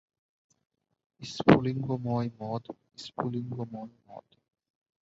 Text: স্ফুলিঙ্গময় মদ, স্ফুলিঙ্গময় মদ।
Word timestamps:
স্ফুলিঙ্গময় 1.23 2.29
মদ, 2.39 2.63
স্ফুলিঙ্গময় 2.97 3.93
মদ। 4.07 4.27